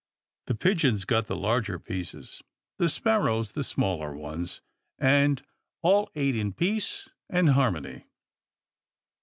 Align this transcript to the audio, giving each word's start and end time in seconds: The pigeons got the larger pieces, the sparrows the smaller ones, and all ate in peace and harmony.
The 0.47 0.55
pigeons 0.55 1.05
got 1.05 1.27
the 1.27 1.35
larger 1.35 1.77
pieces, 1.77 2.41
the 2.79 2.89
sparrows 2.89 3.51
the 3.51 3.63
smaller 3.63 4.15
ones, 4.17 4.59
and 4.97 5.43
all 5.83 6.09
ate 6.15 6.35
in 6.35 6.53
peace 6.53 7.07
and 7.29 7.49
harmony. 7.51 8.05